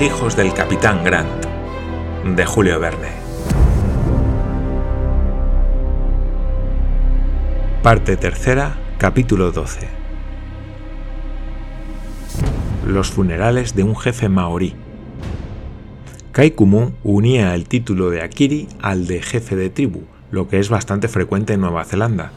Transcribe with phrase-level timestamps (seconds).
[0.00, 1.44] Hijos del capitán Grant,
[2.24, 3.08] de Julio Verne.
[7.82, 9.88] Parte tercera, capítulo 12.
[12.86, 14.76] Los funerales de un jefe maorí.
[16.30, 20.68] Kai Kumu unía el título de Akiri al de jefe de tribu, lo que es
[20.68, 22.30] bastante frecuente en Nueva Zelanda.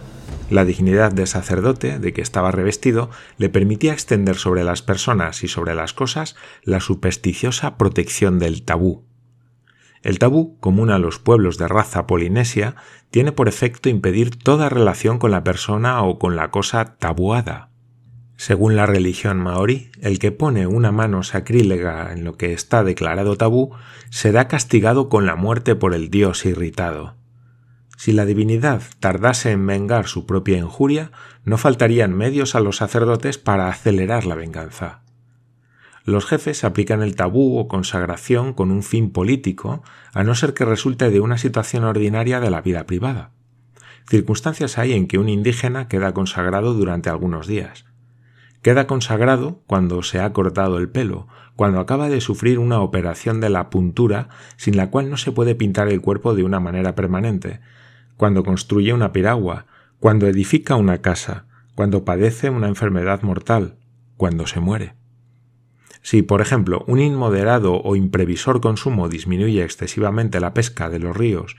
[0.51, 5.47] La dignidad de sacerdote de que estaba revestido le permitía extender sobre las personas y
[5.47, 9.05] sobre las cosas la supersticiosa protección del tabú.
[10.01, 12.75] El tabú, común a los pueblos de raza polinesia,
[13.11, 17.69] tiene por efecto impedir toda relación con la persona o con la cosa tabuada.
[18.35, 23.37] Según la religión maorí, el que pone una mano sacrílega en lo que está declarado
[23.37, 23.73] tabú
[24.09, 27.20] será castigado con la muerte por el dios irritado.
[28.01, 31.11] Si la divinidad tardase en vengar su propia injuria,
[31.45, 35.03] no faltarían medios a los sacerdotes para acelerar la venganza.
[36.03, 40.65] Los jefes aplican el tabú o consagración con un fin político, a no ser que
[40.65, 43.33] resulte de una situación ordinaria de la vida privada.
[44.09, 47.85] Circunstancias hay en que un indígena queda consagrado durante algunos días.
[48.63, 53.51] Queda consagrado cuando se ha cortado el pelo, cuando acaba de sufrir una operación de
[53.51, 57.59] la puntura sin la cual no se puede pintar el cuerpo de una manera permanente,
[58.21, 59.65] cuando construye una piragua,
[59.99, 63.79] cuando edifica una casa, cuando padece una enfermedad mortal,
[64.15, 64.93] cuando se muere.
[66.03, 71.55] Si, por ejemplo, un inmoderado o imprevisor consumo disminuye excesivamente la pesca de los ríos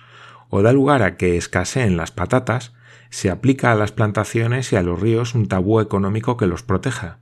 [0.50, 2.74] o da lugar a que escaseen las patatas,
[3.10, 7.18] se aplica a las plantaciones y a los ríos un tabú económico que los proteja.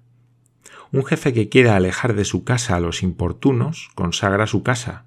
[0.93, 5.07] Un jefe que quiera alejar de su casa a los importunos consagra su casa,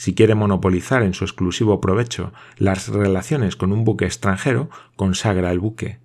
[0.00, 5.58] si quiere monopolizar en su exclusivo provecho las relaciones con un buque extranjero, consagra el
[5.58, 5.98] buque.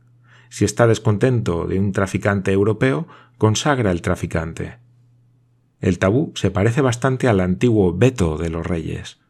[0.50, 3.07] Si está descontento de un traficante europeo,
[3.38, 4.79] consagra el traficante.
[5.79, 9.22] El tabú se parece bastante al antiguo veto de los reyes.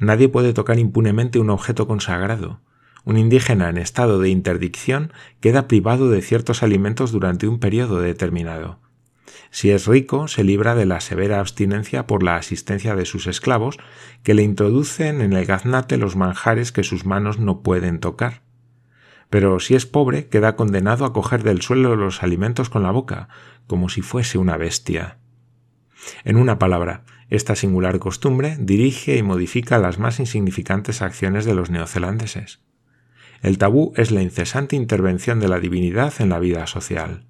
[0.00, 2.58] Nadie puede tocar impunemente un objeto consagrado.
[3.04, 8.80] Un indígena en estado de interdicción queda privado de ciertos alimentos durante un periodo determinado.
[9.50, 13.78] Si es rico, se libra de la severa abstinencia por la asistencia de sus esclavos,
[14.22, 18.42] que le introducen en el gaznate los manjares que sus manos no pueden tocar.
[19.30, 23.28] Pero si es pobre, queda condenado a coger del suelo los alimentos con la boca,
[23.66, 25.18] como si fuese una bestia.
[26.24, 31.70] En una palabra, esta singular costumbre dirige y modifica las más insignificantes acciones de los
[31.70, 32.60] neozelandeses.
[33.40, 37.26] El tabú es la incesante intervención de la divinidad en la vida social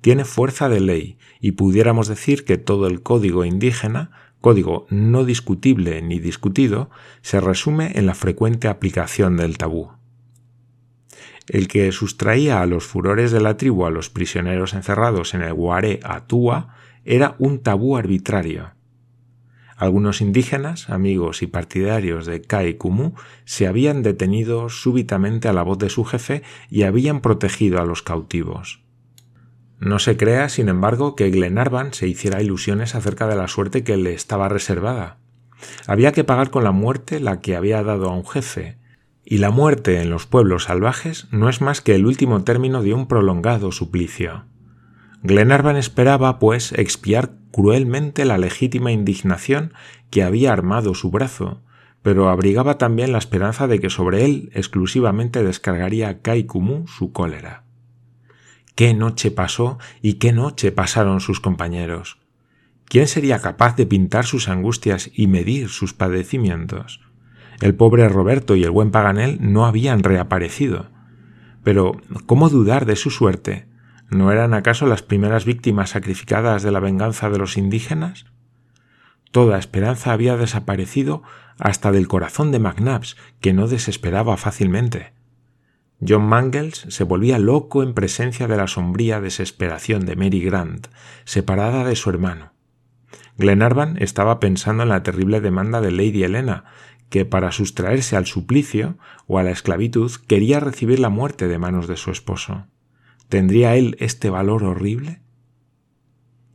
[0.00, 4.10] tiene fuerza de ley y pudiéramos decir que todo el código indígena,
[4.40, 6.90] código no discutible ni discutido,
[7.22, 9.90] se resume en la frecuente aplicación del tabú.
[11.48, 15.54] El que sustraía a los furores de la tribu a los prisioneros encerrados en el
[15.54, 18.72] Guaré Atúa era un tabú arbitrario.
[19.76, 23.12] Algunos indígenas, amigos y partidarios de Kai Kumu,
[23.44, 28.02] se habían detenido súbitamente a la voz de su jefe y habían protegido a los
[28.02, 28.82] cautivos.
[29.80, 33.96] No se crea, sin embargo, que Glenarvan se hiciera ilusiones acerca de la suerte que
[33.96, 35.18] le estaba reservada.
[35.86, 38.76] Había que pagar con la muerte la que había dado a un jefe,
[39.24, 42.94] y la muerte en los pueblos salvajes no es más que el último término de
[42.94, 44.46] un prolongado suplicio.
[45.22, 49.74] Glenarvan esperaba, pues, expiar cruelmente la legítima indignación
[50.10, 51.62] que había armado su brazo,
[52.02, 57.67] pero abrigaba también la esperanza de que sobre él exclusivamente descargaría Kai Kumu su cólera
[58.78, 62.20] qué noche pasó y qué noche pasaron sus compañeros.
[62.84, 67.00] ¿Quién sería capaz de pintar sus angustias y medir sus padecimientos?
[67.60, 70.92] El pobre Roberto y el buen Paganel no habían reaparecido.
[71.64, 73.66] Pero, ¿cómo dudar de su suerte?
[74.10, 78.26] ¿No eran acaso las primeras víctimas sacrificadas de la venganza de los indígenas?
[79.32, 81.24] Toda esperanza había desaparecido
[81.58, 85.17] hasta del corazón de McNabbs, que no desesperaba fácilmente.
[86.06, 90.86] John Mangles se volvía loco en presencia de la sombría desesperación de Mary Grant,
[91.24, 92.52] separada de su hermano.
[93.36, 96.64] Glenarvan estaba pensando en la terrible demanda de Lady Helena,
[97.08, 101.88] que para sustraerse al suplicio o a la esclavitud quería recibir la muerte de manos
[101.88, 102.66] de su esposo.
[103.28, 105.20] ¿Tendría él este valor horrible?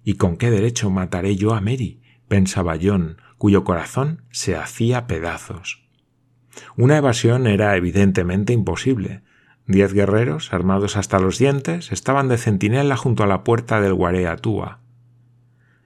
[0.03, 2.01] ¿Y con qué derecho mataré yo a Mary?
[2.27, 5.87] pensaba John, cuyo corazón se hacía pedazos.
[6.75, 9.23] Una evasión era evidentemente imposible,
[9.65, 14.79] Diez guerreros, armados hasta los dientes, estaban de centinela junto a la puerta del Guareatúa.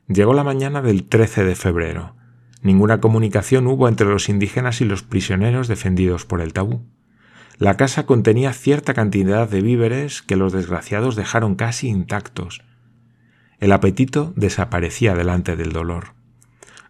[0.07, 2.15] Llegó la mañana del 13 de febrero.
[2.61, 6.81] Ninguna comunicación hubo entre los indígenas y los prisioneros defendidos por el tabú.
[7.59, 12.63] La casa contenía cierta cantidad de víveres que los desgraciados dejaron casi intactos.
[13.59, 16.13] El apetito desaparecía delante del dolor.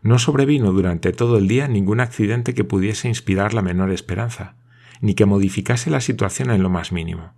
[0.02, 4.56] No sobrevino durante todo el día ningún accidente que pudiese inspirar la menor esperanza,
[5.02, 7.34] ni que modificase la situación en lo más mínimo.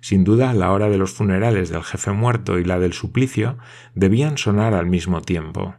[0.00, 3.58] Sin duda, la hora de los funerales del jefe muerto y la del suplicio
[3.94, 5.74] debían sonar al mismo tiempo.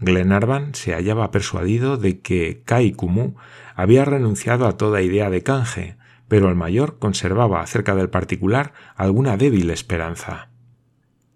[0.00, 3.34] Glenarvan se hallaba persuadido de que Kai Kumu
[3.74, 5.96] había renunciado a toda idea de canje,
[6.26, 10.48] pero el mayor conservaba acerca del particular alguna débil esperanza.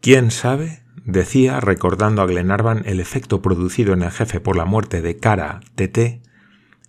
[0.00, 0.85] ¿Quién sabe?
[1.05, 5.61] decía, recordando a Glenarvan el efecto producido en el jefe por la muerte de Kara
[5.75, 6.23] Tete.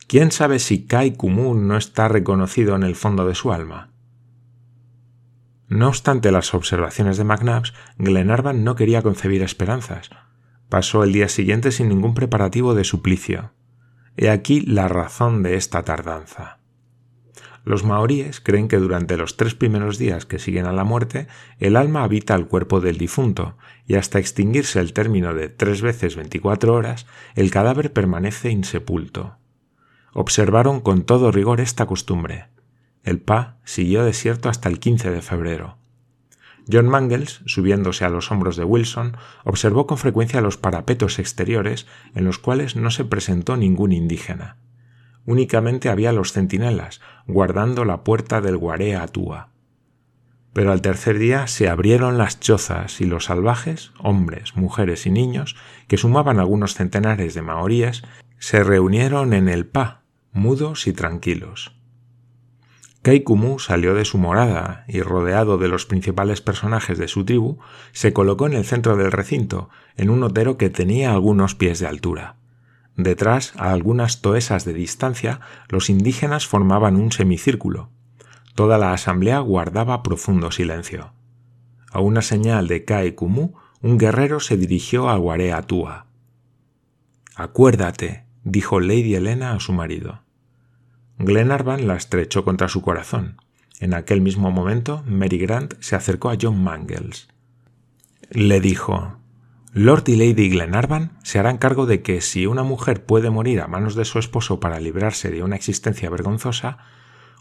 [0.08, 3.92] ¿Quién sabe si Kai Kumu no está reconocido en el fondo de su alma?
[5.68, 10.12] No obstante las observaciones de McNabbs, Glenarvan no quería concebir esperanzas.
[10.70, 13.54] Pasó el día siguiente sin ningún preparativo de suplicio.
[14.16, 16.60] He aquí la razón de esta tardanza.
[17.64, 21.28] Los maoríes creen que durante los tres primeros días que siguen a la muerte,
[21.58, 26.16] el alma habita el cuerpo del difunto, y hasta extinguirse el término de tres veces
[26.16, 29.40] veinticuatro horas, el cadáver permanece insepulto.
[30.18, 32.46] Observaron con todo rigor esta costumbre.
[33.04, 35.76] El Pa siguió desierto hasta el 15 de febrero.
[36.72, 41.86] John Mangles, subiéndose a los hombros de Wilson, observó con frecuencia los parapetos exteriores
[42.16, 44.56] en los cuales no se presentó ningún indígena.
[45.26, 49.50] Únicamente había los centinelas, guardando la puerta del Guaré Atúa.
[50.54, 55.58] Pero al tercer día se abrieron las chozas y los salvajes, hombres, mujeres y niños,
[55.90, 58.04] que sumaban algunos centenares de maoríes,
[58.40, 60.05] se reunieron en el Pa,
[60.36, 61.74] mudos y tranquilos.
[63.24, 67.60] Kumu salió de su morada y, rodeado de los principales personajes de su tribu,
[67.94, 71.88] se colocó en el centro del recinto, en un otero que tenía algunos pies de
[71.88, 72.36] altura.
[72.98, 75.40] Detrás, a algunas toesas de distancia,
[75.70, 77.90] los indígenas formaban un semicírculo.
[78.56, 81.14] Toda la asamblea guardaba profundo silencio.
[81.92, 82.84] A una señal de
[83.16, 86.08] Kumu, un guerrero se dirigió a Guareatua.
[87.36, 90.25] Acuérdate, dijo Lady Helena a su marido.
[91.18, 93.42] Glenarvan la estrechó contra su corazón.
[93.80, 97.28] En aquel mismo momento, Mary Grant se acercó a John Mangles.
[98.30, 99.18] Le dijo
[99.74, 103.68] Lord y Lady Glenarvan se harán cargo de que si una mujer puede morir a
[103.68, 106.78] manos de su esposo para librarse de una existencia vergonzosa,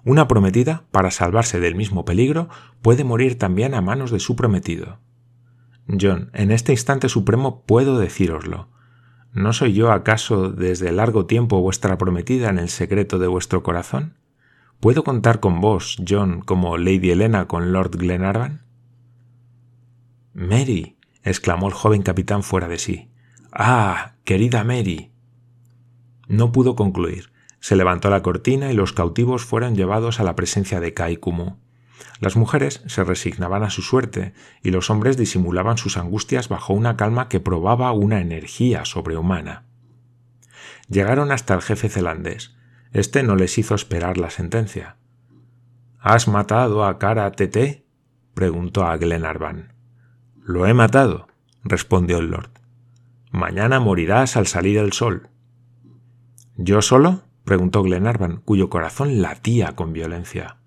[0.04, 2.48] una prometida, para salvarse del mismo peligro,
[2.82, 4.98] puede morir también a manos de su prometido.
[5.88, 8.68] John, en este instante supremo puedo decíroslo.
[9.34, 14.14] ¿No soy yo acaso desde largo tiempo vuestra prometida en el secreto de vuestro corazón?
[14.78, 18.62] ¿Puedo contar con vos, John, como Lady Helena con Lord Glenarvan?
[20.34, 23.10] Mary, exclamó el joven capitán fuera de sí.
[23.50, 25.10] Ah, querida Mary.
[26.28, 27.32] No pudo concluir.
[27.58, 31.56] Se levantó la cortina y los cautivos fueron llevados a la presencia de Kumu.
[32.20, 36.96] Las mujeres se resignaban a su suerte y los hombres disimulaban sus angustias bajo una
[36.96, 39.64] calma que probaba una energía sobrehumana.
[40.88, 42.56] Llegaron hasta el jefe zelandés.
[42.92, 44.96] Este no les hizo esperar la sentencia.
[45.98, 47.86] ¿Has matado a Cara Tete?
[48.34, 49.74] preguntó a Glenarvan.
[50.42, 51.28] Lo he matado,
[51.62, 52.50] respondió el lord.
[53.30, 55.30] Mañana morirás al salir el sol.
[56.56, 57.22] ¿Yo solo?
[57.44, 60.58] preguntó Glenarvan, cuyo corazón latía con violencia.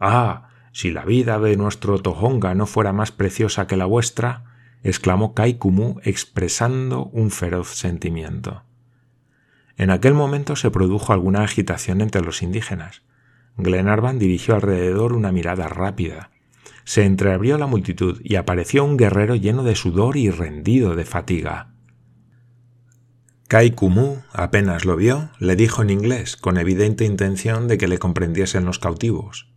[0.00, 4.44] Ah, si la vida de nuestro Tohonga no fuera más preciosa que la vuestra,
[4.82, 8.62] exclamó Kumu expresando un feroz sentimiento.
[9.76, 13.02] En aquel momento se produjo alguna agitación entre los indígenas.
[13.56, 16.30] Glenarvan dirigió alrededor una mirada rápida.
[16.84, 21.72] Se entreabrió la multitud y apareció un guerrero lleno de sudor y rendido de fatiga.
[23.48, 27.98] Kai Kumu apenas lo vio, le dijo en inglés, con evidente intención de que le
[27.98, 29.55] comprendiesen los cautivos.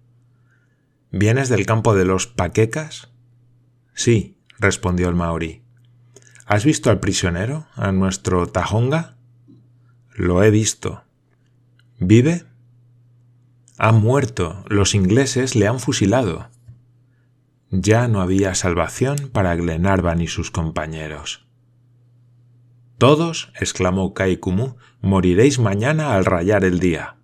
[1.11, 3.09] ¿Vienes del campo de los paquecas?
[3.93, 5.63] Sí, respondió el maorí.
[6.45, 9.17] ¿Has visto al prisionero, a nuestro Tajonga?
[10.13, 11.03] Lo he visto.
[11.99, 12.45] ¿Vive?
[13.77, 14.63] Ha muerto.
[14.67, 16.49] Los ingleses le han fusilado.
[17.71, 21.47] Ya no había salvación para Glenarvan y sus compañeros.
[22.97, 27.18] Todos, exclamó Kumu, moriréis mañana al rayar el día.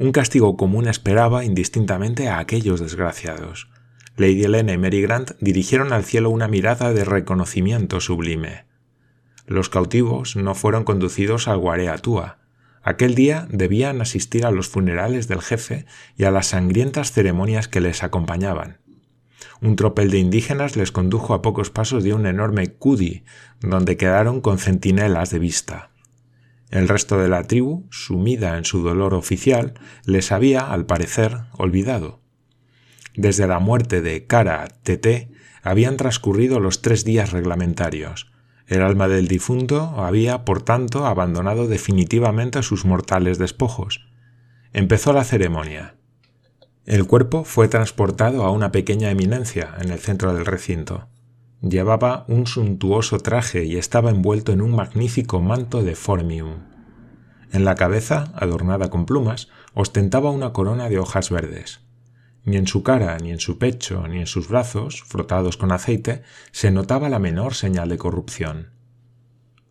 [0.00, 3.68] Un castigo común esperaba indistintamente a aquellos desgraciados.
[4.16, 8.64] Lady Helena y Mary Grant dirigieron al cielo una mirada de reconocimiento sublime.
[9.46, 12.38] Los cautivos no fueron conducidos al Guareatúa.
[12.82, 15.84] Aquel día debían asistir a los funerales del jefe
[16.16, 18.78] y a las sangrientas ceremonias que les acompañaban.
[19.60, 23.24] Un tropel de indígenas les condujo a pocos pasos de un enorme cudi,
[23.60, 25.89] donde quedaron con centinelas de vista.
[26.70, 29.74] El resto de la tribu, sumida en su dolor oficial,
[30.04, 32.20] les había, al parecer, olvidado.
[33.16, 35.30] Desde la muerte de Kara Tete
[35.62, 38.32] habían transcurrido los tres días reglamentarios.
[38.68, 44.08] El alma del difunto había, por tanto, abandonado definitivamente sus mortales despojos.
[44.72, 45.96] Empezó la ceremonia.
[46.86, 51.08] El cuerpo fue transportado a una pequeña eminencia en el centro del recinto.
[51.62, 56.60] Llevaba un suntuoso traje y estaba envuelto en un magnífico manto de formium.
[57.52, 61.80] En la cabeza, adornada con plumas, ostentaba una corona de hojas verdes.
[62.44, 66.22] Ni en su cara, ni en su pecho, ni en sus brazos, frotados con aceite,
[66.50, 68.79] se notaba la menor señal de corrupción.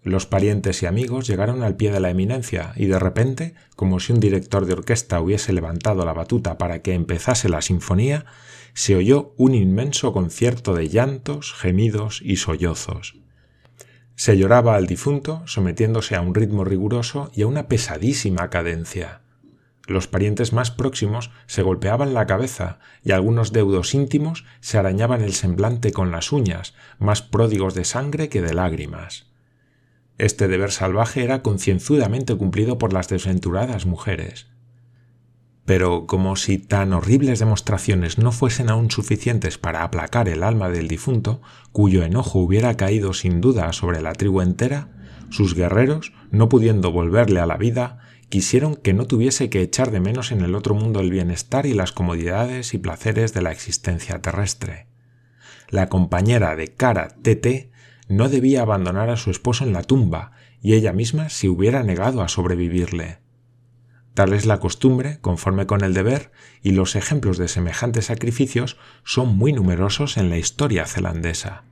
[0.10, 4.12] Los parientes y amigos llegaron al pie de la eminencia y de repente, como si
[4.12, 8.26] un director de orquesta hubiese levantado la batuta para que empezase la sinfonía,
[8.74, 13.20] se oyó un inmenso concierto de llantos, gemidos y sollozos.
[14.16, 19.22] Se lloraba al difunto sometiéndose a un ritmo riguroso y a una pesadísima cadencia.
[19.86, 25.34] Los parientes más próximos se golpeaban la cabeza y algunos deudos íntimos se arañaban el
[25.34, 29.29] semblante con las uñas, más pródigos de sangre que de lágrimas.
[30.20, 34.48] Este deber salvaje era concienzudamente cumplido por las desventuradas mujeres.
[35.64, 40.90] Pero como si tan horribles demostraciones no fuesen aún suficientes para aplacar el alma del
[40.90, 44.90] difunto, cuyo enojo hubiera caído sin duda sobre la tribu entera,
[45.30, 50.02] sus guerreros, no pudiendo volverle a la vida, quisieron que no tuviese que echar de
[50.02, 54.22] menos en el otro mundo el bienestar y las comodidades y placeres de la existencia
[54.22, 54.88] terrestre.
[55.70, 57.72] La compañera de cara Tete
[58.10, 62.22] no debía abandonar a su esposo en la tumba, y ella misma se hubiera negado
[62.22, 63.20] a sobrevivirle.
[64.16, 69.38] Tal es la costumbre, conforme con el deber, y los ejemplos de semejantes sacrificios son
[69.38, 71.64] muy numerosos en la historia zelandesa.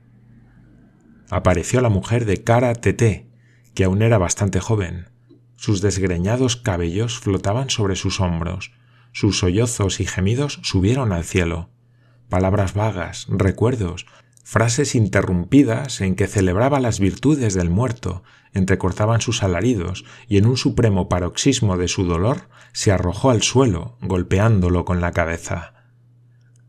[1.28, 3.28] Apareció la mujer de cara Tete,
[3.74, 5.10] que aún era bastante joven.
[5.56, 8.72] Sus desgreñados cabellos flotaban sobre sus hombros,
[9.12, 11.68] sus sollozos y gemidos subieron al cielo.
[12.28, 14.06] Palabras vagas, recuerdos,
[14.50, 18.22] frases interrumpidas en que celebraba las virtudes del muerto,
[18.54, 23.98] entrecortaban sus alaridos y en un supremo paroxismo de su dolor se arrojó al suelo,
[24.00, 25.74] golpeándolo con la cabeza.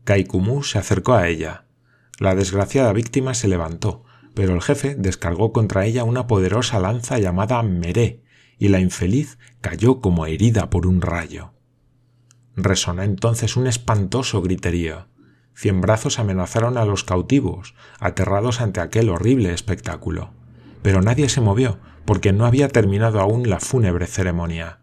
[0.04, 1.64] Kaikumú se acercó a ella.
[2.18, 7.62] La desgraciada víctima se levantó, pero el jefe descargó contra ella una poderosa lanza llamada
[7.62, 8.22] Meré,
[8.58, 11.54] y la infeliz cayó como herida por un rayo.
[12.56, 15.06] Resonó entonces un espantoso griterío.
[15.54, 20.32] Cien brazos amenazaron a los cautivos, aterrados ante aquel horrible espectáculo.
[20.82, 24.80] Pero nadie se movió, porque no había terminado aún la fúnebre ceremonia.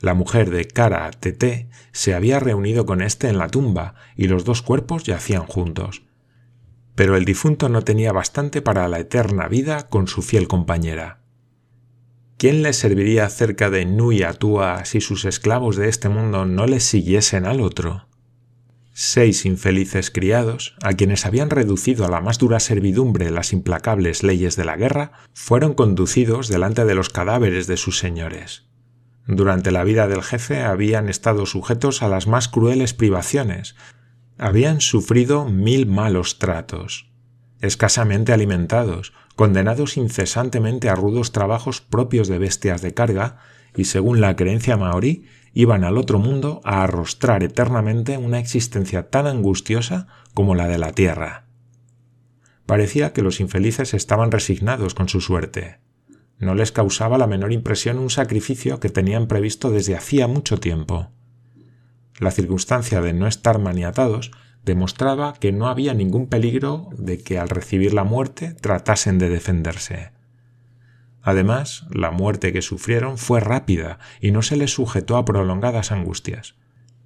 [0.00, 4.26] La mujer de cara a Tete se había reunido con éste en la tumba y
[4.26, 6.02] los dos cuerpos yacían juntos.
[6.96, 11.20] Pero el difunto no tenía bastante para la eterna vida con su fiel compañera.
[12.36, 16.80] ¿Quién le serviría cerca de Nui Atua si sus esclavos de este mundo no le
[16.80, 18.08] siguiesen al otro?
[18.94, 24.54] Seis infelices criados, a quienes habían reducido a la más dura servidumbre las implacables leyes
[24.54, 28.66] de la guerra, fueron conducidos delante de los cadáveres de sus señores.
[29.26, 33.76] Durante la vida del jefe habían estado sujetos a las más crueles privaciones,
[34.36, 37.10] habían sufrido mil malos tratos,
[37.62, 43.38] escasamente alimentados, condenados incesantemente a rudos trabajos propios de bestias de carga,
[43.74, 49.26] y según la creencia maorí, iban al otro mundo a arrostrar eternamente una existencia tan
[49.26, 51.46] angustiosa como la de la tierra.
[52.66, 55.78] Parecía que los infelices estaban resignados con su suerte.
[56.38, 61.10] No les causaba la menor impresión un sacrificio que tenían previsto desde hacía mucho tiempo.
[62.18, 64.30] La circunstancia de no estar maniatados
[64.64, 70.12] demostraba que no había ningún peligro de que al recibir la muerte tratasen de defenderse.
[71.22, 76.56] Además, la muerte que sufrieron fue rápida y no se les sujetó a prolongadas angustias.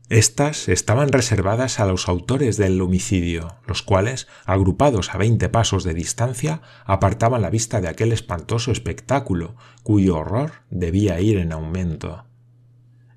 [0.09, 5.95] Estas estaban reservadas a los autores del homicidio, los cuales, agrupados a veinte pasos de
[5.95, 12.25] distancia, apartaban la vista de aquel espantoso espectáculo, cuyo horror debía ir en aumento.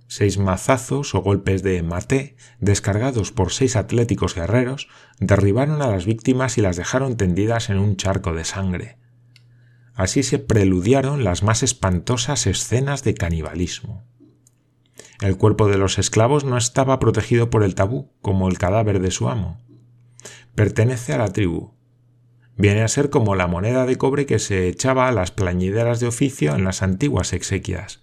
[0.07, 4.87] Seis mazazos o golpes de maté, descargados por seis atléticos guerreros,
[5.19, 8.97] derribaron a las víctimas y las dejaron tendidas en un charco de sangre.
[9.99, 14.05] Así se preludiaron las más espantosas escenas de canibalismo.
[15.19, 19.11] El cuerpo de los esclavos no estaba protegido por el tabú, como el cadáver de
[19.11, 19.59] su amo.
[20.55, 21.73] Pertenece a la tribu.
[22.55, 26.07] Viene a ser como la moneda de cobre que se echaba a las plañideras de
[26.07, 28.01] oficio en las antiguas exequias.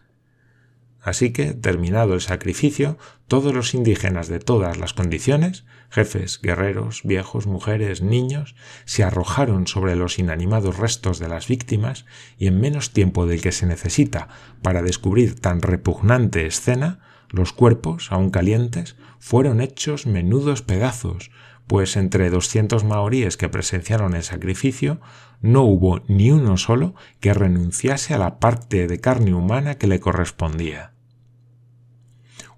[1.06, 2.98] Así que, terminado el sacrificio,
[3.28, 9.94] todos los indígenas de todas las condiciones, jefes, guerreros, viejos, mujeres, niños, se arrojaron sobre
[9.94, 12.06] los inanimados restos de las víctimas
[12.38, 14.26] y en menos tiempo del que se necesita
[14.62, 16.98] para descubrir tan repugnante escena,
[17.30, 21.30] los cuerpos, aún calientes, fueron hechos menudos pedazos,
[21.68, 25.00] pues entre 200 maoríes que presenciaron el sacrificio,
[25.40, 30.00] no hubo ni uno solo que renunciase a la parte de carne humana que le
[30.00, 30.95] correspondía.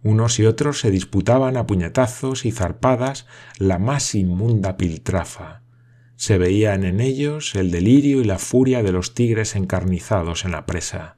[0.02, 3.26] Unos y otros se disputaban a puñetazos y zarpadas
[3.58, 5.62] la más inmunda piltrafa.
[6.16, 10.66] Se veían en ellos el delirio y la furia de los tigres encarnizados en la
[10.66, 11.16] presa.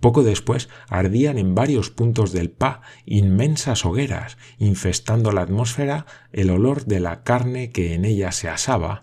[0.00, 6.86] Poco después ardían en varios puntos del Pa inmensas hogueras, infestando la atmósfera el olor
[6.86, 9.02] de la carne que en ella se asaba,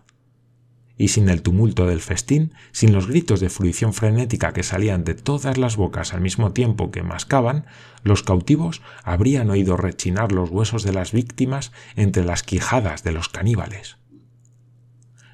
[0.97, 5.13] y sin el tumulto del festín, sin los gritos de fruición frenética que salían de
[5.13, 7.65] todas las bocas al mismo tiempo que mascaban,
[8.03, 13.29] los cautivos habrían oído rechinar los huesos de las víctimas entre las quijadas de los
[13.29, 13.97] caníbales.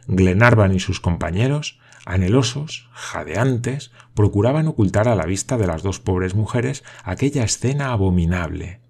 [0.07, 6.35] Glenarvan y sus compañeros, anhelosos, jadeantes, procuraban ocultar a la vista de las dos pobres
[6.35, 8.81] mujeres aquella escena abominable.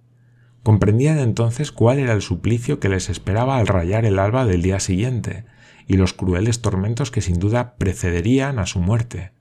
[0.63, 4.79] Comprendían entonces cuál era el suplicio que les esperaba al rayar el alba del día
[4.79, 5.45] siguiente,
[5.87, 9.31] y los crueles tormentos que sin duda precederían a su muerte.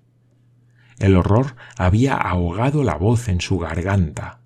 [0.99, 4.41] El horror había ahogado la voz en su garganta.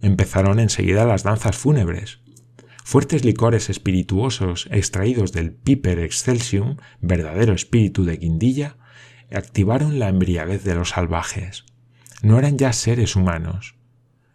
[0.00, 2.20] Empezaron enseguida las danzas fúnebres.
[2.84, 8.76] Fuertes licores espirituosos extraídos del Piper Excelsium, verdadero espíritu de guindilla,
[9.32, 11.64] activaron la embriaguez de los salvajes.
[12.22, 13.74] No eran ya seres humanos.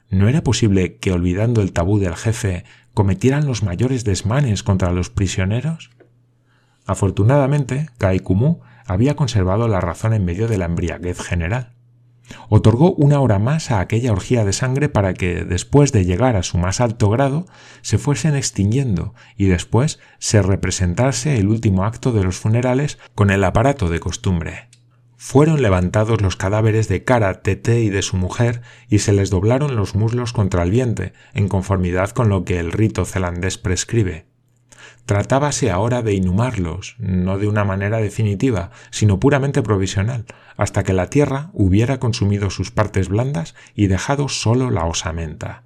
[0.10, 2.64] ¿No era posible que, olvidando el tabú del jefe,
[2.94, 5.92] cometieran los mayores desmanes contra los prisioneros?
[6.90, 7.88] Afortunadamente,
[8.24, 11.76] Kumu había conservado la razón en medio de la embriaguez general.
[12.50, 16.42] Otorgó una hora más a aquella orgía de sangre para que, después de llegar a
[16.42, 17.46] su más alto grado,
[17.84, 23.44] se fuesen extinguiendo y después se representase el último acto de los funerales con el
[23.44, 24.70] aparato de costumbre.
[25.16, 29.76] Fueron levantados los cadáveres de Cara, Tete y de su mujer y se les doblaron
[29.76, 34.29] los muslos contra el vientre, en conformidad con lo que el rito zelandés prescribe.
[35.10, 41.10] Tratábase ahora de inhumarlos, no de una manera definitiva, sino puramente provisional, hasta que la
[41.10, 45.64] tierra hubiera consumido sus partes blandas y dejado solo la osamenta.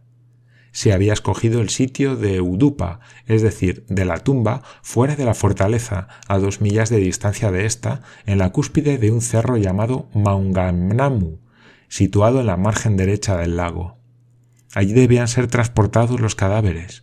[0.71, 5.33] Se había escogido el sitio de Udupa, es decir, de la tumba, fuera de la
[5.33, 10.07] fortaleza, a dos millas de distancia de ésta, en la cúspide de un cerro llamado
[10.13, 11.39] Maungamnamu,
[11.89, 13.97] situado en la margen derecha del lago.
[14.73, 17.02] Allí debían ser transportados los cadáveres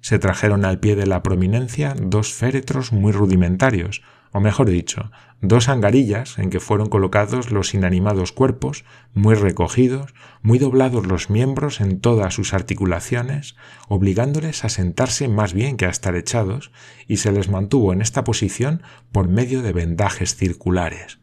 [0.00, 5.10] se trajeron al pie de la prominencia dos féretros muy rudimentarios, o mejor dicho,
[5.40, 8.84] dos angarillas en que fueron colocados los inanimados cuerpos,
[9.14, 13.56] muy recogidos, muy doblados los miembros en todas sus articulaciones,
[13.88, 16.70] obligándoles a sentarse más bien que a estar echados,
[17.08, 18.82] y se les mantuvo en esta posición
[19.12, 21.19] por medio de vendajes circulares.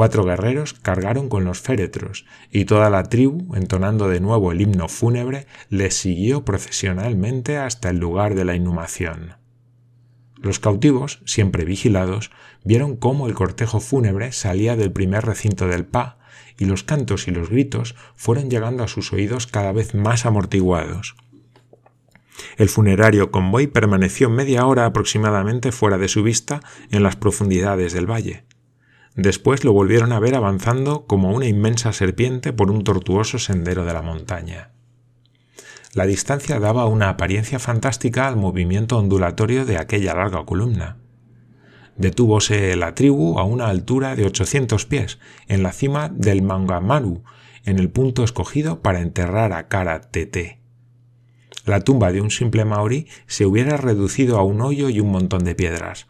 [0.00, 4.88] Cuatro guerreros cargaron con los féretros, y toda la tribu, entonando de nuevo el himno
[4.88, 9.34] fúnebre, les siguió procesionalmente hasta el lugar de la inhumación.
[10.38, 12.30] Los cautivos, siempre vigilados,
[12.64, 16.16] vieron cómo el cortejo fúnebre salía del primer recinto del Pa,
[16.58, 21.14] y los cantos y los gritos fueron llegando a sus oídos cada vez más amortiguados.
[22.56, 28.10] El funerario convoy permaneció media hora aproximadamente fuera de su vista en las profundidades del
[28.10, 28.44] valle.
[29.16, 33.92] Después lo volvieron a ver avanzando como una inmensa serpiente por un tortuoso sendero de
[33.92, 34.70] la montaña.
[35.92, 40.98] La distancia daba una apariencia fantástica al movimiento ondulatorio de aquella larga columna.
[41.96, 45.18] Detúvose la tribu a una altura de 800 pies,
[45.48, 47.24] en la cima del Mangamaru,
[47.64, 50.60] en el punto escogido para enterrar a Kara Tete.
[51.66, 55.44] La tumba de un simple maorí se hubiera reducido a un hoyo y un montón
[55.44, 56.06] de piedras,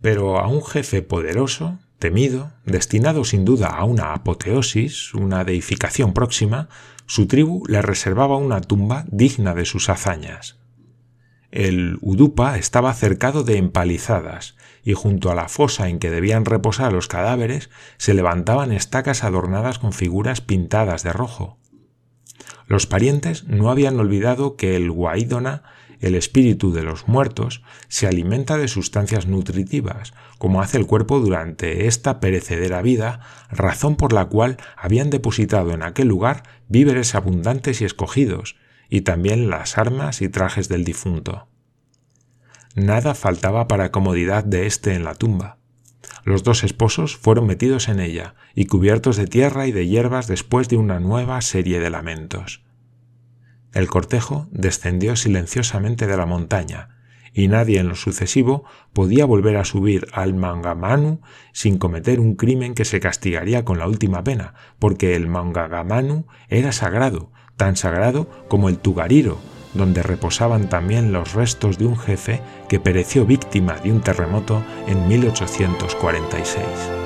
[0.00, 6.70] pero a un jefe poderoso Temido, destinado sin duda a una apoteosis, una deificación próxima,
[7.04, 10.58] su tribu le reservaba una tumba digna de sus hazañas.
[11.50, 16.90] El Udupa estaba cercado de empalizadas, y junto a la fosa en que debían reposar
[16.94, 21.58] los cadáveres se levantaban estacas adornadas con figuras pintadas de rojo.
[22.66, 25.64] Los parientes no habían olvidado que el Guaidona
[26.00, 31.86] el espíritu de los muertos se alimenta de sustancias nutritivas, como hace el cuerpo durante
[31.86, 37.84] esta perecedera vida, razón por la cual habían depositado en aquel lugar víveres abundantes y
[37.84, 38.56] escogidos,
[38.88, 41.46] y también las armas y trajes del difunto.
[42.74, 45.58] Nada faltaba para comodidad de éste en la tumba.
[46.24, 50.70] Los dos esposos fueron metidos en ella y cubiertos de tierra y de hierbas después
[50.70, 52.64] de una nueva serie de lamentos.
[53.74, 56.99] El cortejo descendió silenciosamente de la montaña,
[57.32, 61.20] y nadie en lo sucesivo podía volver a subir al Mangamanu
[61.52, 66.72] sin cometer un crimen que se castigaría con la última pena, porque el Mangamanu era
[66.72, 69.38] sagrado, tan sagrado como el Tugariro,
[69.74, 75.06] donde reposaban también los restos de un jefe que pereció víctima de un terremoto en
[75.08, 76.99] 1846.